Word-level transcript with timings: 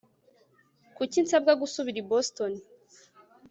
Kuki 0.95 1.17
nsabwa 1.25 1.51
gusubira 1.61 1.97
i 2.03 2.07
Boston 2.09 2.51